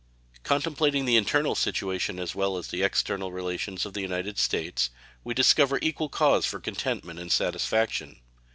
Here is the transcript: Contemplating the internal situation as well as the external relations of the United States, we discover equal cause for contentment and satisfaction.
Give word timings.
Contemplating 0.41 1.05
the 1.05 1.15
internal 1.15 1.53
situation 1.53 2.17
as 2.17 2.33
well 2.33 2.57
as 2.57 2.69
the 2.69 2.81
external 2.81 3.31
relations 3.31 3.85
of 3.85 3.93
the 3.93 4.01
United 4.01 4.39
States, 4.39 4.89
we 5.23 5.35
discover 5.35 5.77
equal 5.83 6.09
cause 6.09 6.43
for 6.43 6.59
contentment 6.59 7.19
and 7.19 7.31
satisfaction. 7.31 8.19